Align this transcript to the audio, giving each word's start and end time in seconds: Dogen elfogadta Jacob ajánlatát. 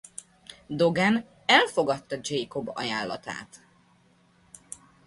Dogen 0.69 1.25
elfogadta 1.45 2.17
Jacob 2.21 2.71
ajánlatát. 2.77 3.61